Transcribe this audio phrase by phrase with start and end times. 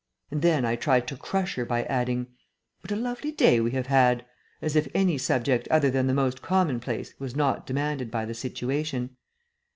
[0.31, 2.25] And then I tried to crush her by adding,
[2.81, 4.25] "What a lovely day we have had,"
[4.59, 9.15] as if any subject other than the most commonplace was not demanded by the situation.